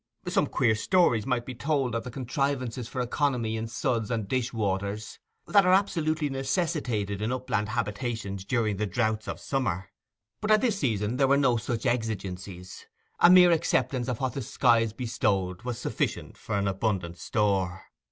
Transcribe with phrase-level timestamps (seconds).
[0.27, 4.51] Some queer stories might be told of the contrivances for economy in suds and dish
[4.51, 9.91] waters that are absolutely necessitated in upland habitations during the droughts of summer.
[10.41, 12.87] But at this season there were no such exigencies;
[13.19, 17.83] a mere acceptance of what the skies bestowed was sufficient for an abundant store.